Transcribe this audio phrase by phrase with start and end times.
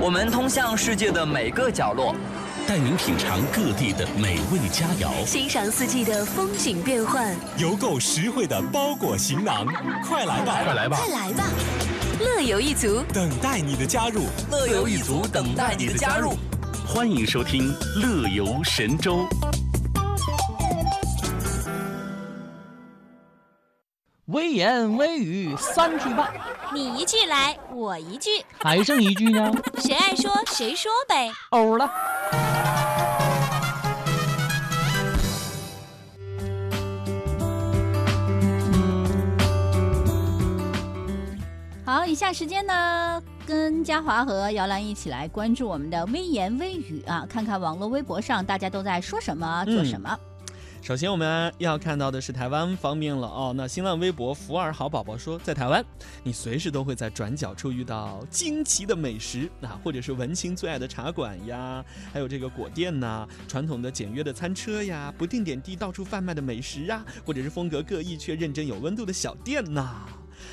[0.00, 2.14] 我们通向世界的每个角落，
[2.68, 9.66] 带您品尝各地的美味佳肴，欣赏四季的风景变幻，邮购实惠的包裹行囊。
[10.06, 11.44] 快来吧，快来吧，快来吧！
[12.20, 16.34] 乐游一族等待你的加入，乐游一族等待你的加入。
[16.86, 19.26] 欢迎收听《乐游神州》。
[24.28, 26.30] 微言微语三句半，
[26.74, 28.28] 你一句来，我一句，
[28.58, 29.50] 还剩一句呢？
[29.80, 31.32] 谁爱说谁说呗。
[31.48, 31.90] 欧了。
[41.86, 50.18] 好，以下时间呢，跟嘉华和姚兰一起来关注我们的微言微语啊，看看网络微博上大家都在说什么，做什么。
[50.80, 53.52] 首先，我们要看到的是台湾方面了哦。
[53.54, 55.84] 那新浪微博福尔好宝宝说，在台湾，
[56.22, 70.06] 你随时都会在转角处遇到惊奇的美食，啊，或者是文青最爱的茶馆呀，还有这个果店呐，传统的简约的餐车呀，不定点地到处贩卖的美食啊，或者是风格各异却认真有温度的小店呐。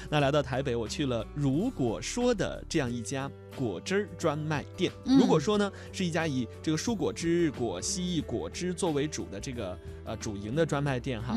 [0.10, 4.92] 那来到台北，我去了如果说的这样一家果汁专卖店。
[5.04, 11.34] 如果说呢，是一家以这个蔬果汁、果昔、果汁作为主的这个呃主营的专卖店哈。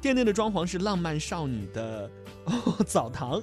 [0.00, 2.10] 店内的装潢是浪漫少女的
[2.86, 3.40] 澡堂，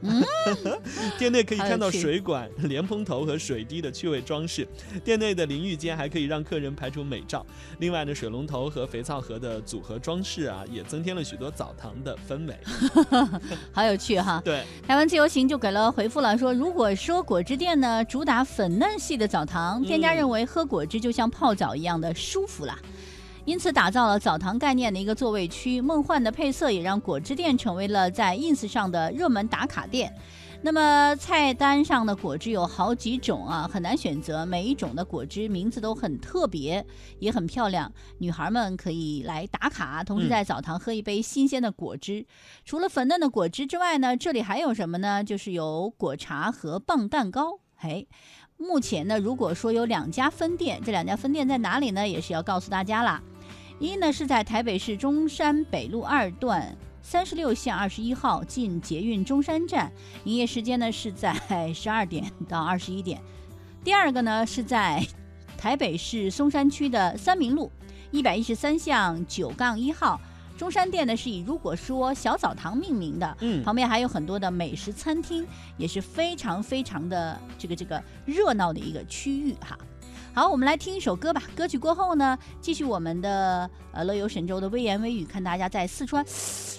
[1.18, 4.68] 店内可以看到水管、莲蓬头和水滴的趣味装饰。
[5.04, 7.46] 店内的淋浴间还可以让客人拍出美照。
[7.80, 12.58] 另外呢，水龙头和肥皂盒的组合装饰啊，也增添了许多澡堂的氛围。
[13.72, 14.42] 好有趣哈！
[14.44, 22.78] 对，台湾自由行就给了回复了，说如果说果汁店呢主打粉嫩系的澡堂，店家认为喝果汁就像泡澡一样的舒服啦。
[23.50, 30.16] 因此，打造了澡堂概念的一个座位区，梦幻的配色也让果汁店成为了在 ins 上的热门打卡店。
[30.62, 36.86] 那么菜单上的果汁有好几种啊，很难选择，每一种的果汁名字都很特别，
[37.18, 37.92] 也很漂亮。
[38.20, 42.24] 女孩们可以来打卡，同时在澡堂喝一杯新鲜的果汁。
[42.64, 45.24] 除了粉嫩的果汁之外呢，这里还有什么呢？
[45.24, 47.60] 就是有果茶和棒蛋糕。
[47.76, 48.08] 嘿，
[48.58, 52.08] 目前呢，如果说有两家分店，这两家分店在哪里呢？
[52.08, 53.20] 也是要告诉大家啦。
[53.80, 59.90] 一呢是在台北市中山北路二段三十六巷二十一号进捷运中山站，
[60.26, 61.34] 营业时间呢是在
[61.74, 63.22] 十二点到二十一点。
[63.82, 65.02] 第二个呢是在
[65.58, 67.72] 台北市松山区的三明路
[68.12, 70.20] 一百一十三巷九杠一号
[70.58, 75.48] 中山店呢是以如果说小澡堂命名的，嗯，旁边还有很多的美食餐厅，
[75.78, 79.78] 也是非常非常的这个这个热闹的一个区域哈。
[80.34, 81.44] 好，我们来听一首歌吧。
[81.56, 86.24] 歌曲过后呢，继续我们的呃乐游神州的微言微语，看大家在四川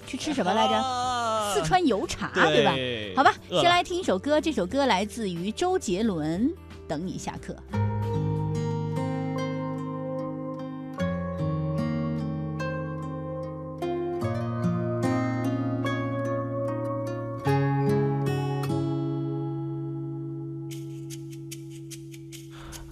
[0.07, 1.55] 去吃什么来着？
[1.55, 2.73] 四川油茶，对吧？
[3.17, 6.49] 好吧，先来听一首歌，这首歌来自于周杰伦，
[6.89, 7.55] 《等你下课》。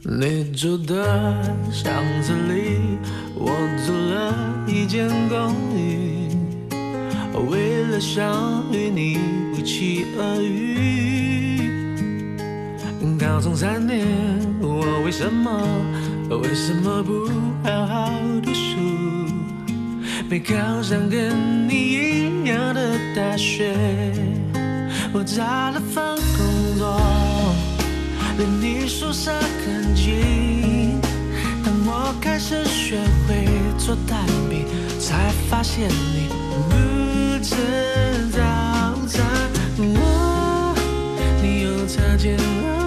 [0.05, 1.43] 你住的
[1.73, 1.93] 巷
[2.23, 2.99] 子里，
[3.35, 3.51] 我
[3.85, 4.33] 租了
[4.65, 6.29] 一间公寓，
[7.51, 9.19] 为了想与你
[9.53, 10.79] 不期而遇。
[13.19, 14.07] 高中三年，
[14.61, 15.51] 我为什么
[16.31, 17.29] 为什么不
[17.65, 18.79] 好好读书？
[20.31, 23.75] 没考上跟你一样的大学，
[25.13, 26.05] 我找了份
[26.37, 27.28] 工作。
[28.39, 31.01] 被你宿舍很近。
[31.65, 33.45] 当我开始学会
[33.77, 34.65] 做蛋饼，
[35.01, 36.29] 才发现你
[36.71, 37.57] 不吃
[38.31, 38.39] 早
[39.09, 39.27] 餐。
[39.77, 40.73] 我，
[41.43, 42.78] 你又擦肩而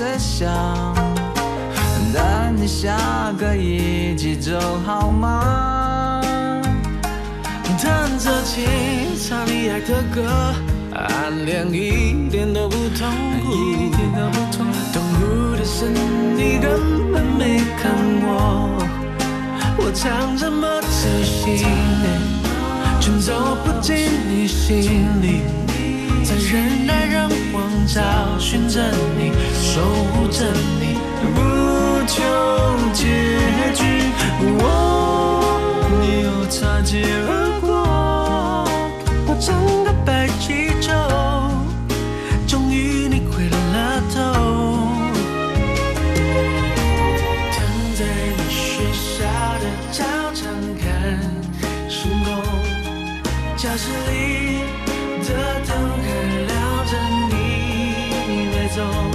[0.00, 0.94] 等钟声响，
[2.14, 2.96] 等你下
[3.38, 6.22] 个一起走好吗？
[7.82, 8.66] 弹着琴，
[9.28, 10.54] 唱你爱的歌，
[10.94, 13.10] 暗恋一点都不痛
[13.42, 15.56] 苦，一点都不痛苦。
[15.56, 17.92] 的是你根本没看
[18.22, 18.82] 我，
[19.76, 21.66] 我唱这么仔细。
[23.00, 24.80] 却走不进你心
[25.20, 25.42] 里，
[26.24, 27.30] 在人来人往
[27.86, 28.00] 找
[28.38, 28.80] 寻着
[29.16, 29.80] 你，守
[30.12, 30.46] 护着
[30.78, 30.94] 你，
[31.34, 31.38] 不
[32.06, 32.22] 求
[32.92, 33.04] 结
[33.74, 33.82] 局。
[34.42, 34.64] 我，
[36.00, 37.68] 你又擦肩而过，
[39.26, 39.52] 我整
[39.84, 40.92] 个白气球，
[42.46, 44.16] 终于你回了头。
[47.52, 47.58] 躺
[47.96, 48.00] 在
[48.36, 48.58] 你学
[48.94, 49.18] 校
[49.58, 49.98] 的操
[50.32, 50.40] 场
[50.78, 50.84] 看
[51.88, 52.28] 星空。
[53.56, 54.39] 教室里
[58.80, 59.09] 你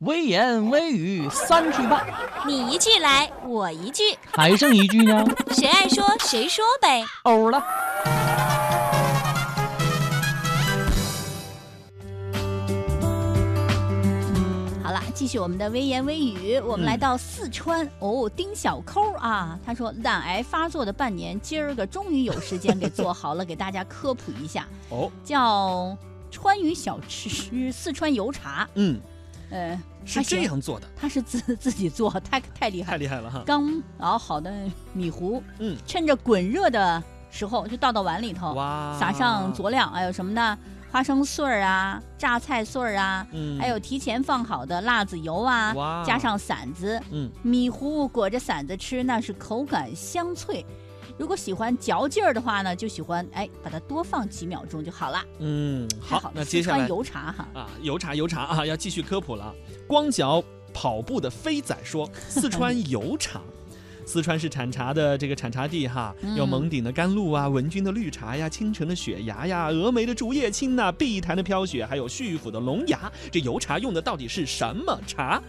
[0.00, 2.06] 微言微语三句半，
[2.46, 4.02] 你一句来，我一句，
[4.32, 7.04] 还剩一句呢， 谁爱说谁说呗。
[7.24, 7.60] 欧了。
[14.82, 16.58] 好了，继续我们的微言微语。
[16.60, 25.94] 我们来到四川、哦，丁小抠啊，他说懒癌发作的半年，今儿个终于有时间给做好了，给大家科普一下，哦，叫
[26.30, 28.66] 川渝小吃四川油茶。
[28.76, 28.98] 嗯，
[29.50, 32.98] 呃，是这样做的，他是自 自己做，太太厉害了。
[32.98, 33.42] 太厉害了哈。
[33.44, 34.52] 刚熬好的
[34.92, 40.56] 米糊，嗯，趁着滚热的时候就倒到碗里头，哇，撒上佐料，还有什么呢？
[40.92, 50.66] 花生碎儿啊，榨菜碎儿啊，嗯，还有提前放好的辣子油啊，哇加上馓子，嗯，米糊裹着馓子吃，那是口感香脆。
[51.20, 55.22] 如果喜欢嚼劲儿的话呢，就喜欢哎，把它多放几秒钟就好了。
[55.38, 59.54] 嗯，好那接下来油茶哈，啊，油茶油茶啊，要继续科普了。
[59.86, 63.42] 光脚跑步的飞仔说， 四川油茶。
[64.06, 73.12] 四川是产茶的这个产茶地哈，有蒙顶的甘露啊，文君的绿茶呀，青城的雪芽呀，峨眉的竹叶青呐，碧潭的飘雪，还有旭府的龙牙。
[73.30, 75.40] 这油茶用的到底是什么茶？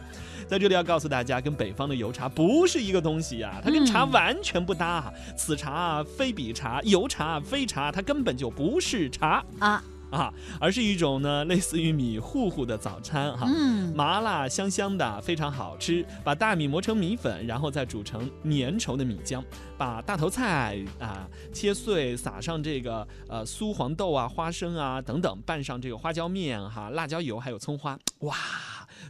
[0.51, 5.13] 在这里要告诉大家，跟北方的油茶不是一个东西呀、它跟茶嗯完全不搭哈。
[5.37, 9.81] 此茶非彼茶，油茶非茶，它根本就不是茶啊，
[10.11, 13.47] 啊，而是一种呢类似于米糊糊的早餐哈。
[13.47, 16.05] 嗯，麻辣香香的，非常好吃。
[16.23, 19.43] 把大米磨成米粉，然后再煮成粘稠的米浆。
[19.77, 28.35] 把大头菜啊切碎，撒上这个呃酥黄豆啊、花生啊等等，拌上这个花椒面哈、辣椒油还有葱花，哇，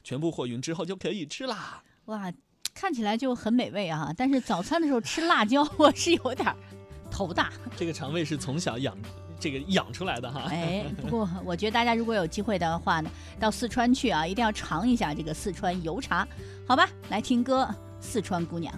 [0.03, 1.84] 全部和匀之后就可以吃啦。
[2.05, 2.31] 哇，
[2.74, 4.13] 看起来就很美味啊！
[4.15, 6.55] 但是早餐的时候吃辣椒， 我是有点儿
[7.12, 7.51] 头大。
[7.75, 8.98] 这个肠胃是从小养
[9.41, 10.43] 这个养出来的哈。
[10.50, 16.25] 哎， 不过我觉得大家如果有机会的话呢，到四川去啊，一定要尝一下这个四川油茶，
[16.67, 16.88] 好吧？
[17.10, 17.63] 来听歌，
[18.00, 18.74] 《四川姑娘》。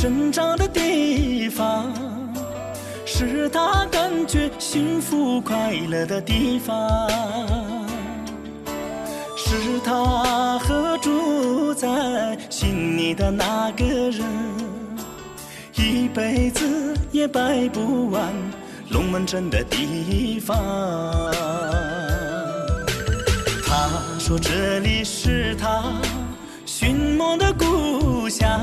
[0.00, 1.92] 生长的地方，
[3.04, 7.10] 是他感觉幸福快乐的地方，
[9.36, 14.24] 是他和住在心里的那个人，
[15.74, 18.32] 一辈子也摆不完
[18.90, 20.56] 龙门阵的地方。
[23.66, 25.82] 他说这里是他
[26.64, 28.60] 寻梦的故乡，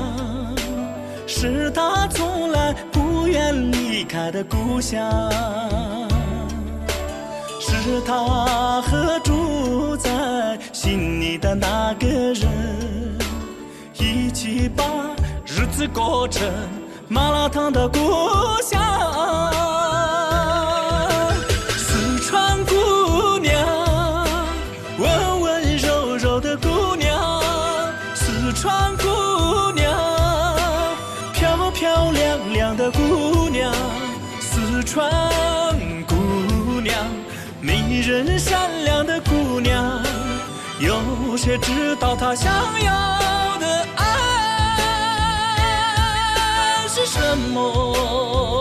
[1.26, 5.02] 是他从来不愿离开的故乡，
[7.60, 12.48] 是他和住在心里的那个人
[13.94, 14.84] 一起把
[15.44, 16.48] 日子过成
[17.08, 17.98] 麻辣烫的故
[18.62, 19.75] 乡。
[41.58, 44.06] 知道她想要的爱
[46.88, 48.55] 是什么。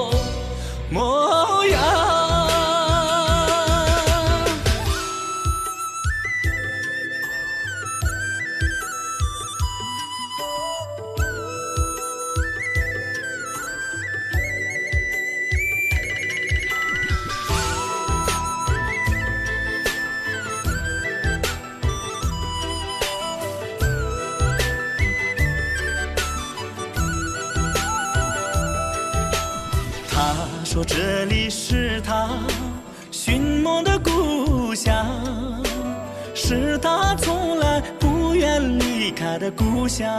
[39.97, 40.11] 家，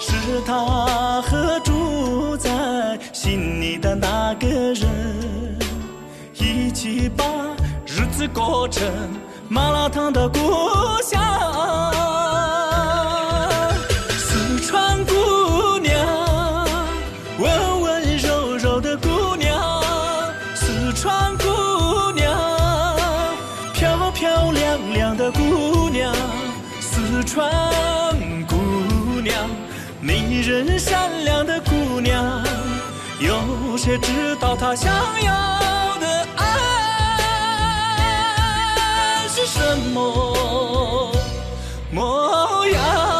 [0.00, 4.88] 是他和住在心里的那个人
[6.32, 7.24] 一起把
[7.84, 8.82] 日子过成
[9.46, 10.38] 麻辣烫的故
[11.02, 12.17] 乡。
[33.88, 34.92] 也知道她想
[35.22, 36.44] 要的爱
[39.28, 41.10] 是什么
[41.90, 43.17] 模样？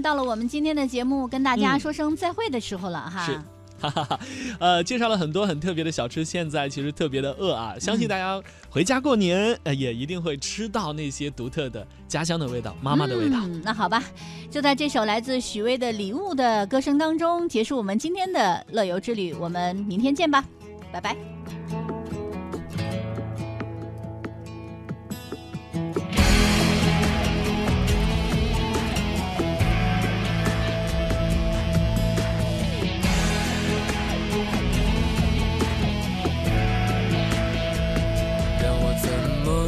[0.00, 3.26] 到了我们今天的节目，跟大家嗯说声再会的时候了哈。
[3.26, 3.40] 是
[3.80, 4.20] 哈哈哈，
[4.58, 7.74] 呃，介绍了很多很特别的小吃，现在其实特别的饿啊！
[7.80, 8.38] 相信大家
[8.68, 13.38] 回家过年，呃，也一定会吃到那些独特的家乡的味道，妈妈的味道。
[13.42, 13.62] 嗯。
[13.64, 14.04] 那好吧，
[14.50, 19.32] 就在这首来自许巍的《礼物》的歌声当中，结束我们今天的乐游之旅。
[19.32, 20.44] 我们明天见吧，
[20.92, 21.59] 拜拜。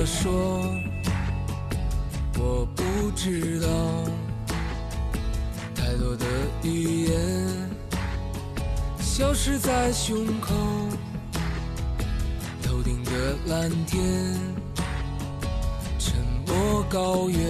[0.02, 0.66] 我说？
[2.36, 2.82] 我不
[3.14, 3.68] 知道，
[5.76, 6.26] 太多的
[6.64, 7.70] 语言
[8.98, 10.52] 消失在胸口，
[12.64, 13.12] 头顶的
[13.46, 14.02] 蓝天，
[16.00, 16.16] 沉
[16.48, 17.40] 默高原，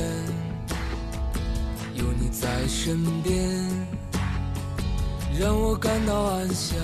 [1.94, 3.48] 有你在身边，
[5.40, 6.76] 让我感到安详。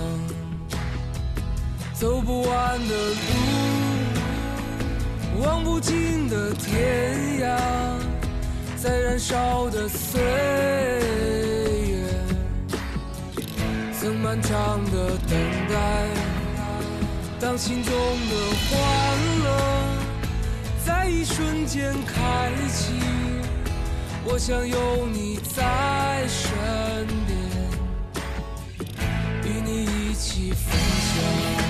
[1.92, 3.77] 走不完的路，
[5.40, 7.56] 望不尽的天涯，
[8.76, 10.20] 在燃烧的岁
[11.86, 12.02] 月，
[14.00, 16.08] 曾漫长的等待，
[17.38, 18.34] 当心中的
[18.68, 18.76] 欢
[19.44, 19.46] 乐
[20.84, 22.94] 在一瞬间开启，
[24.24, 26.48] 我想有你在身
[27.26, 27.38] 边，
[29.44, 31.67] 与你一起分享。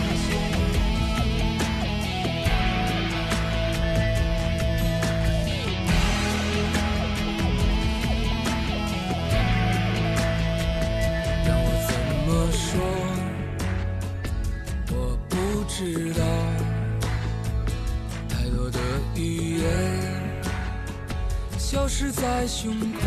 [22.49, 22.99] 胸口，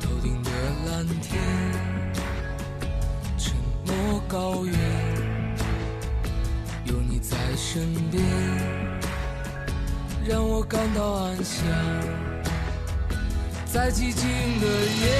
[0.00, 0.50] 头顶的
[0.86, 1.42] 蓝天，
[3.36, 4.72] 沉默高原，
[6.84, 8.22] 有你在身边，
[10.24, 11.66] 让我感到安详。
[13.66, 14.66] 在寂静的
[15.02, 15.10] 夜，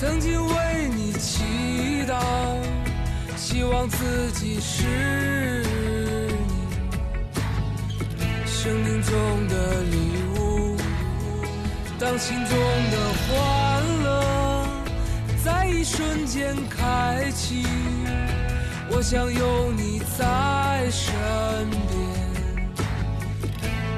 [0.00, 1.44] 曾经为你祈
[2.08, 2.18] 祷，
[3.36, 5.62] 希望自己是
[8.16, 9.12] 你生命中
[9.48, 10.13] 的礼物。
[12.04, 12.50] 让心中
[12.90, 14.68] 的欢乐
[15.42, 17.64] 在一瞬间开启，
[18.90, 21.14] 我想有你在身
[21.88, 22.04] 边，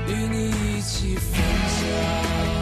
[0.07, 1.35] 与你一起分
[1.67, 2.56] 享。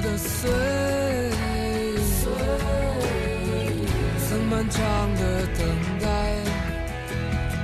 [0.00, 1.34] 的岁月，
[4.28, 4.80] 曾漫长
[5.14, 5.20] 的
[5.58, 5.60] 等
[6.00, 6.06] 待，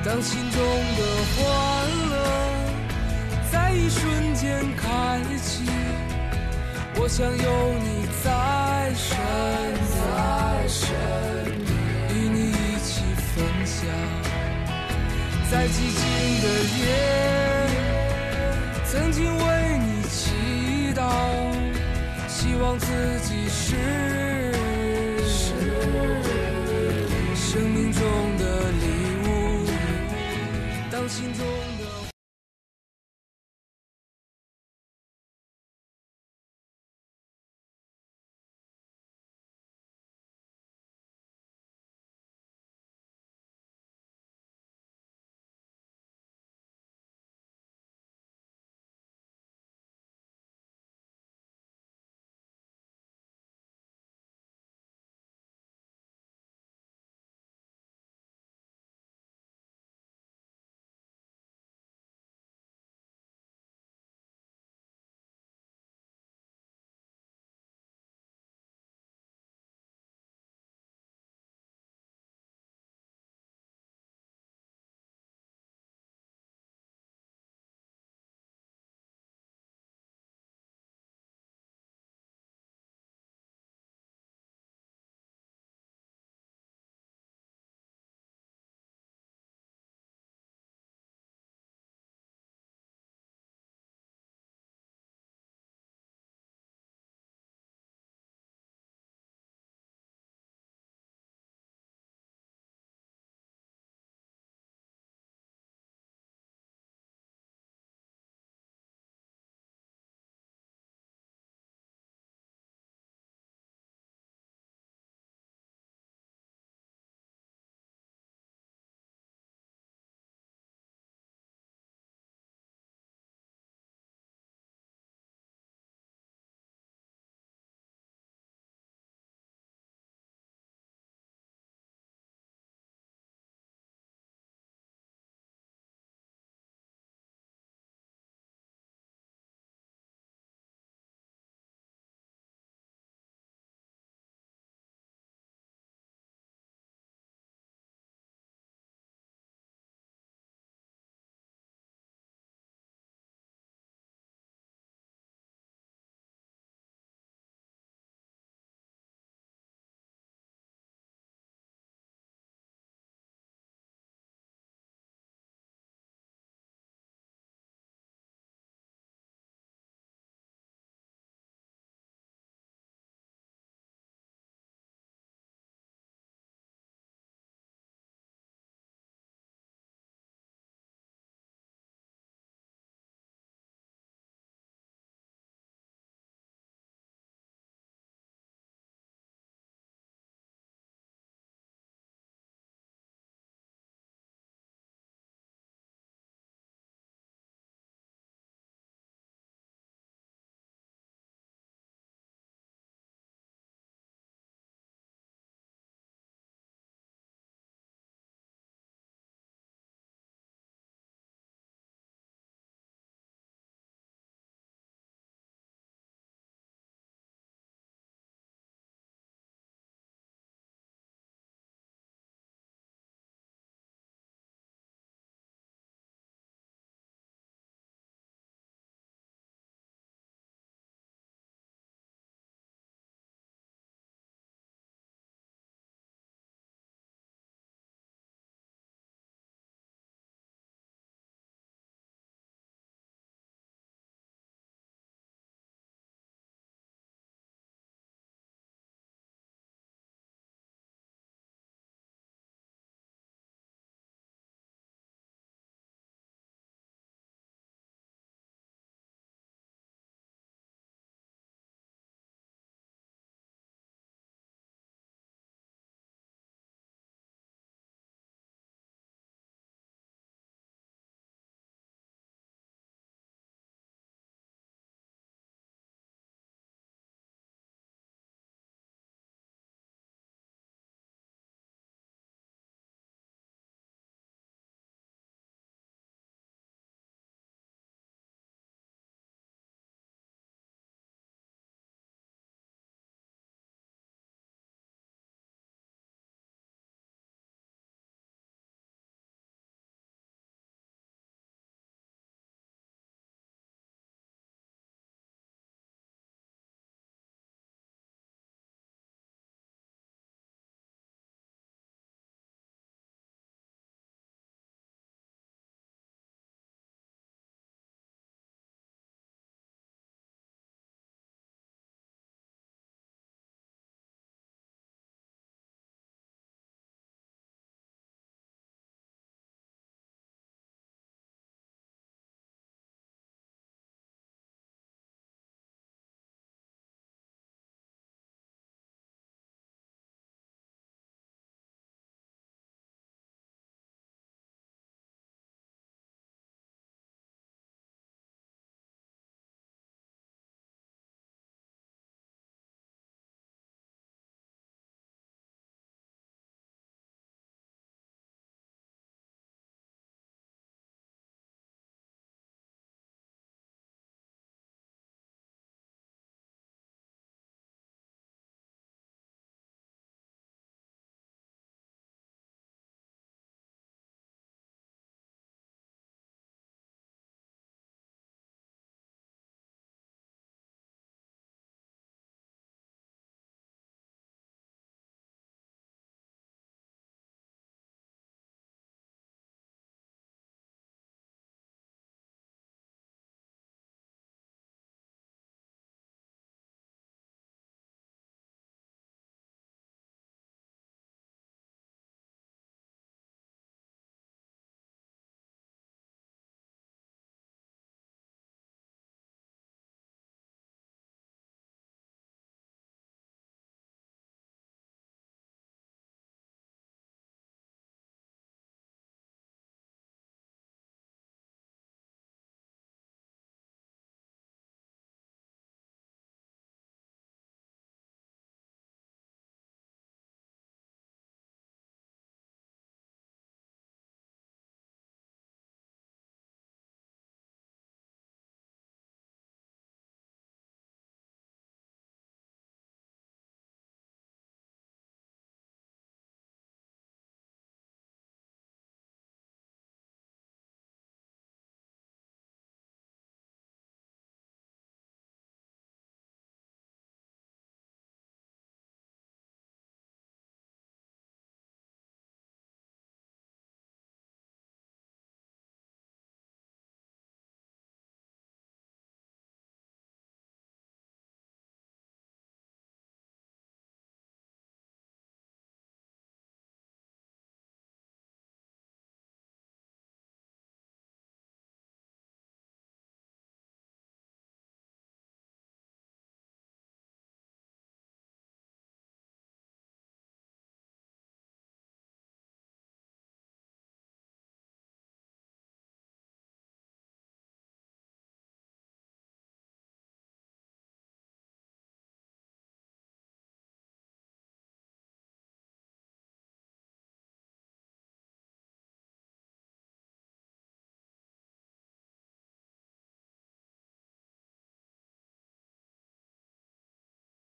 [0.04, 0.58] 当心中
[0.96, 1.00] 的
[1.36, 1.38] 欢
[2.10, 2.14] 乐
[3.50, 5.64] 在一瞬间开启，
[6.96, 7.34] 我想有
[7.78, 8.26] 你在
[8.94, 9.08] 身
[9.92, 10.02] 边，
[12.14, 12.90] 与你一起
[13.34, 13.76] 分享。
[15.50, 16.02] 在寂静
[16.42, 16.46] 的
[16.78, 16.82] 夜，
[18.86, 19.42] 曾经为，
[22.60, 22.86] 希望自
[23.20, 23.74] 己是
[27.34, 28.02] 生命中
[28.36, 28.84] 的礼
[29.24, 29.64] 物。
[30.90, 31.42] 当心中